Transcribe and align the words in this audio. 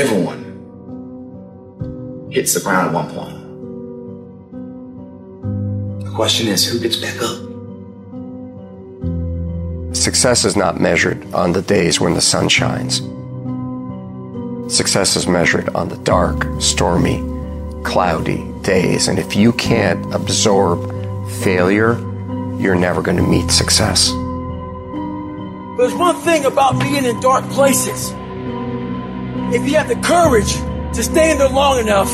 Everyone 0.00 0.40
hits 2.32 2.54
the 2.54 2.60
ground 2.60 2.88
at 2.88 2.94
one 2.94 3.10
point. 3.10 3.36
The 6.06 6.10
question 6.10 6.48
is, 6.48 6.66
who 6.66 6.80
gets 6.80 6.96
back 6.96 7.16
up? 7.20 7.36
Success 9.94 10.46
is 10.46 10.56
not 10.56 10.80
measured 10.80 11.34
on 11.34 11.52
the 11.52 11.60
days 11.60 12.00
when 12.00 12.14
the 12.14 12.22
sun 12.22 12.48
shines. 12.48 13.02
Success 14.74 15.16
is 15.16 15.26
measured 15.26 15.68
on 15.70 15.90
the 15.90 15.98
dark, 15.98 16.46
stormy, 16.62 17.18
cloudy 17.84 18.50
days. 18.62 19.06
And 19.06 19.18
if 19.18 19.36
you 19.36 19.52
can't 19.52 20.14
absorb 20.14 20.80
failure, 21.42 21.98
you're 22.58 22.74
never 22.74 23.02
going 23.02 23.18
to 23.18 23.22
meet 23.22 23.50
success. 23.50 24.08
There's 25.76 25.94
one 25.94 26.16
thing 26.22 26.46
about 26.46 26.80
being 26.80 27.04
in 27.04 27.20
dark 27.20 27.44
places. 27.50 28.14
If 29.52 29.68
you 29.68 29.74
have 29.76 29.88
the 29.88 29.96
courage 29.96 30.54
to 30.94 31.02
stay 31.02 31.32
in 31.32 31.38
there 31.38 31.48
long 31.48 31.80
enough, 31.80 32.08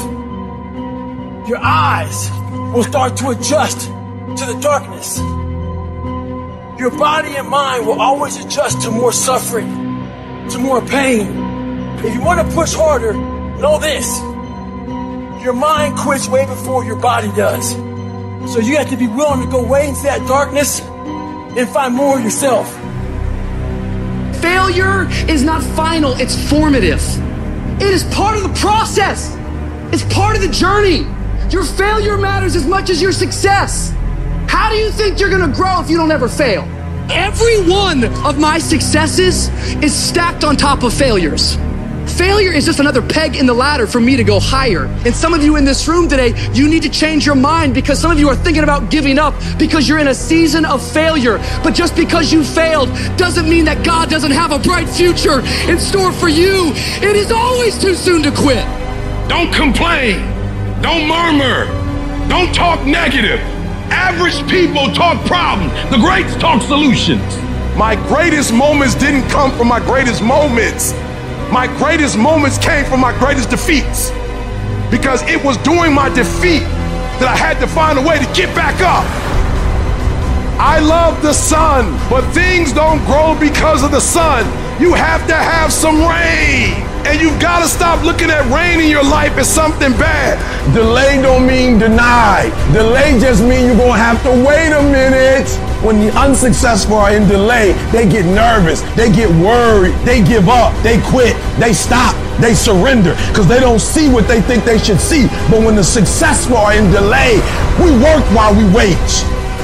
your 1.47 1.59
eyes 1.59 2.31
will 2.73 2.83
start 2.83 3.17
to 3.19 3.29
adjust 3.29 3.81
to 3.83 4.47
the 4.47 4.59
darkness. 4.63 5.19
Your 6.79 6.91
body 6.91 7.37
and 7.37 7.47
mind 7.47 7.87
will 7.87 8.01
always 8.01 8.43
adjust 8.43 8.81
to 8.83 8.91
more 8.91 9.13
suffering, 9.13 9.69
to 10.49 10.59
more 10.59 10.81
pain. 10.81 11.29
If 11.99 12.15
you 12.15 12.23
want 12.23 12.41
to 12.47 12.55
push 12.55 12.73
harder, 12.73 13.13
know 13.13 13.79
this. 13.79 14.19
Your 15.45 15.53
mind 15.53 15.99
quits 15.99 16.29
way 16.29 16.47
before 16.47 16.85
your 16.85 16.97
body 16.97 17.29
does. 17.37 17.73
So 18.51 18.61
you 18.61 18.79
have 18.79 18.89
to 18.91 18.97
be 18.97 19.09
willing 19.09 19.45
to 19.45 19.51
go 19.51 19.63
way 19.63 19.89
into 19.89 20.05
that 20.05 20.27
darkness 20.27 20.81
and 20.81 21.69
find 21.69 21.95
more 21.95 22.17
of 22.17 22.25
yourself. 22.25 22.67
Failure 24.41 25.07
is 25.29 25.43
not 25.43 25.63
final, 25.63 26.15
it's 26.15 26.49
formative. 26.49 27.26
It 27.81 27.93
is 27.93 28.05
part 28.05 28.37
of 28.37 28.43
the 28.43 28.55
process. 28.61 29.37
It's 29.93 30.03
part 30.15 30.35
of 30.35 30.43
the 30.43 30.49
journey. 30.49 31.07
Your 31.51 31.65
failure 31.65 32.17
matters 32.17 32.57
as 32.57 32.67
much 32.67 32.91
as 32.91 33.03
your 33.03 33.13
success. 33.13 33.93
How 34.49 34.71
do 34.71 34.77
you 34.77 34.91
think 34.91 35.21
you're 35.21 35.31
gonna 35.31 35.53
grow 35.53 35.81
if 35.81 35.91
you 35.91 35.97
don't 35.97 36.11
ever 36.11 36.29
fail? 36.29 36.63
Every 37.11 37.63
one 37.69 38.05
of 38.25 38.39
my 38.39 38.59
successes 38.59 39.49
is 39.83 39.95
stacked 39.95 40.43
on 40.43 40.57
top 40.57 40.83
of 40.83 40.93
failures. 40.93 41.57
Failure 42.09 42.53
is 42.53 42.65
just 42.65 42.81
another 42.81 43.03
peg 43.03 43.37
in 43.37 43.47
the 43.47 43.55
ladder 43.55 43.87
for 43.87 44.01
me 44.01 44.17
to 44.17 44.25
go 44.25 44.41
higher. 44.41 44.87
And 45.05 45.15
some 45.15 45.35
of 45.35 45.43
you 45.43 45.57
in 45.57 45.65
this 45.65 45.87
room 45.87 46.09
today, 46.09 46.35
you 46.53 46.69
need 46.69 46.83
to 46.83 46.89
change 46.89 47.27
your 47.27 47.35
mind 47.35 47.75
because 47.75 47.99
some 47.99 48.11
of 48.11 48.19
you 48.19 48.29
are 48.29 48.37
thinking 48.37 48.63
about 48.63 48.91
giving 48.91 49.19
up 49.19 49.35
because 49.59 49.89
you're 49.89 49.99
in 49.99 50.09
a 50.09 50.15
season 50.15 50.65
of 50.65 50.83
failure. 50.93 51.39
But 51.63 51.75
just 51.75 51.97
because 51.97 52.33
you 52.33 52.45
failed 52.45 52.89
doesn't 53.17 53.49
mean 53.49 53.65
that 53.67 53.85
God 53.85 54.09
doesn't 54.09 54.31
have 54.31 54.53
a 54.53 54.59
bright 54.59 54.89
future 54.89 55.41
in 55.69 55.79
store 55.79 56.13
for 56.13 56.29
you. 56.29 56.73
It 57.03 57.17
is 57.17 57.31
always 57.33 57.79
too 57.79 57.95
soon 57.95 58.23
to 58.23 58.31
quit. 58.31 58.65
Don't 59.29 59.53
complain. 59.53 60.21
Don't 60.83 61.09
murmur. 61.09 61.67
Don't 62.29 62.55
talk 62.55 62.85
negative. 62.87 63.41
Average 63.91 64.49
people 64.49 64.93
talk 64.95 65.25
problems. 65.27 65.73
The 65.91 65.99
greats 65.99 66.35
talk 66.37 66.63
solutions. 66.63 67.37
My 67.77 67.95
greatest 68.09 68.53
moments 68.53 68.95
didn't 68.95 69.29
come 69.29 69.53
from 69.57 69.69
my 69.69 69.81
greatest 69.81 70.23
moments. 70.23 70.93
My 71.53 71.67
greatest 71.79 72.19
moments 72.19 72.59
came 72.59 72.85
from 72.85 73.01
my 73.01 73.17
greatest 73.19 73.51
defeats. 73.51 74.11
Because 74.91 75.23
it 75.23 75.43
was 75.45 75.57
during 75.59 75.95
my 75.95 76.09
defeat 76.09 76.63
that 77.19 77.29
I 77.29 77.37
had 77.37 77.59
to 77.61 77.67
find 77.67 77.99
a 77.99 78.03
way 78.03 78.19
to 78.19 78.27
get 78.35 78.55
back 78.55 78.81
up. 78.83 79.07
I 80.59 80.81
love 80.81 81.21
the 81.23 81.35
sun, 81.35 81.93
but 82.09 82.25
things 82.33 82.73
don't 82.73 83.05
grow 83.05 83.39
because 83.39 83.85
of 83.85 83.91
the 83.91 84.01
sun. 84.01 84.45
You 84.81 84.95
have 84.95 85.27
to 85.29 85.35
have 85.35 85.73
some 85.73 86.01
rain. 86.01 86.83
And 87.07 87.21
you've 87.21 87.39
got 87.39 87.63
to 87.63 87.69
stop 87.69 88.03
looking 88.03 88.31
at 88.31 88.43
rain 88.51 88.81
in 88.81 88.91
your 88.91 89.05
life 89.05 89.39
as 89.39 89.49
something 89.49 89.93
bad. 89.93 90.41
Delay 90.75 91.23
don't 91.23 91.47
mean 91.47 91.79
deny. 91.79 92.51
Delay 92.73 93.21
just 93.21 93.43
mean 93.45 93.67
you're 93.67 93.77
going 93.77 93.95
to 93.95 94.07
have 94.11 94.21
to 94.25 94.31
wait 94.31 94.73
a 94.73 94.83
minute. 94.83 94.96
When 95.87 96.01
the 96.01 96.11
unsuccessful 96.19 96.97
are 96.97 97.13
in 97.13 97.29
delay, 97.29 97.71
they 97.93 98.09
get 98.09 98.25
nervous, 98.27 98.81
they 98.97 99.09
get 99.09 99.31
worried, 99.31 99.95
they 100.05 100.21
give 100.21 100.49
up, 100.49 100.75
they 100.83 101.01
quit, 101.01 101.37
they 101.61 101.73
stop, 101.73 102.17
they 102.41 102.55
surrender 102.55 103.15
because 103.29 103.47
they 103.47 103.61
don't 103.61 103.79
see 103.79 104.09
what 104.09 104.27
they 104.27 104.41
think 104.41 104.65
they 104.65 104.79
should 104.79 104.99
see. 104.99 105.29
But 105.49 105.63
when 105.63 105.77
the 105.77 105.85
successful 105.85 106.57
are 106.57 106.75
in 106.75 106.91
delay, 106.91 107.39
we 107.79 107.93
work 108.03 108.25
while 108.35 108.53
we 108.53 108.65
wait. 108.75 108.99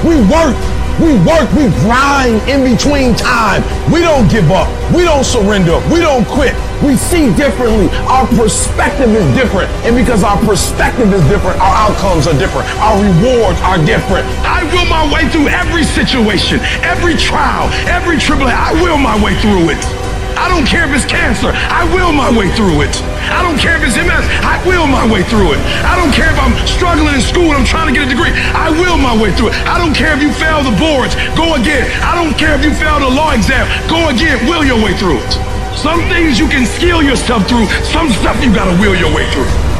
We 0.07 0.15
work 0.31 0.55
we 1.01 1.15
work, 1.25 1.51
we 1.57 1.67
grind 1.81 2.37
in 2.47 2.63
between 2.63 3.15
time. 3.15 3.63
We 3.91 3.99
don't 3.99 4.29
give 4.29 4.51
up. 4.51 4.69
We 4.93 5.03
don't 5.03 5.25
surrender. 5.25 5.81
We 5.91 5.99
don't 5.99 6.23
quit. 6.23 6.53
We 6.83 6.99
see 6.99 7.31
differently. 7.39 7.87
Our 8.11 8.27
perspective 8.35 9.07
is 9.15 9.23
different. 9.39 9.71
And 9.87 9.95
because 9.95 10.19
our 10.21 10.35
perspective 10.43 11.07
is 11.15 11.23
different, 11.31 11.55
our 11.63 11.71
outcomes 11.87 12.27
are 12.27 12.35
different. 12.35 12.67
Our 12.83 12.99
rewards 12.99 13.55
are 13.63 13.79
different. 13.79 14.27
I 14.43 14.67
will 14.67 14.83
my 14.91 15.07
way 15.07 15.23
through 15.31 15.47
every 15.47 15.87
situation, 15.87 16.59
every 16.83 17.15
trial, 17.15 17.71
every 17.87 18.19
tribulation. 18.19 18.59
I 18.59 18.75
will 18.83 18.99
my 18.99 19.15
way 19.23 19.31
through 19.39 19.71
it. 19.71 19.79
I 20.35 20.51
don't 20.51 20.67
care 20.67 20.83
if 20.83 20.91
it's 20.91 21.07
cancer. 21.07 21.55
I 21.55 21.87
will 21.95 22.11
my 22.11 22.27
way 22.27 22.51
through 22.51 22.83
it. 22.83 22.91
I 23.31 23.39
don't 23.39 23.55
care 23.55 23.79
if 23.79 23.87
it's 23.87 23.95
MS. 23.95 24.27
I 24.43 24.59
will 24.67 24.83
my 24.83 25.07
way 25.07 25.23
through 25.23 25.55
it. 25.55 25.61
I 25.87 25.95
don't 25.95 26.11
care 26.11 26.27
if 26.27 26.35
I'm 26.35 26.51
struggling 26.67 27.15
in 27.15 27.23
school 27.23 27.55
and 27.55 27.63
I'm 27.63 27.69
trying 27.69 27.87
to 27.87 27.95
get 27.95 28.07
a 28.07 28.11
degree. 28.11 28.35
I 28.51 28.67
will 28.75 28.99
my 28.99 29.15
way 29.15 29.31
through 29.31 29.55
it. 29.55 29.57
I 29.63 29.79
don't 29.79 29.95
care 29.95 30.11
if 30.11 30.19
you 30.19 30.35
fail 30.35 30.59
the 30.67 30.75
boards. 30.75 31.15
Go 31.39 31.55
again. 31.55 31.87
I 32.03 32.11
don't 32.11 32.35
care 32.35 32.59
if 32.59 32.65
you 32.65 32.75
fail 32.75 32.99
the 32.99 33.07
law 33.07 33.31
exam. 33.31 33.71
Go 33.87 34.11
again. 34.11 34.35
Will 34.51 34.67
your 34.67 34.83
way 34.83 34.91
through 34.99 35.23
it. 35.23 35.62
Some 35.83 35.99
things 36.07 36.39
you 36.39 36.47
can 36.47 36.65
skill 36.65 37.03
yourself 37.03 37.45
through. 37.45 37.65
Some 37.83 38.09
stuff 38.09 38.41
you 38.41 38.55
gotta 38.55 38.71
will 38.79 38.95
your 38.95 39.13
way 39.13 39.29
through. 39.31 39.72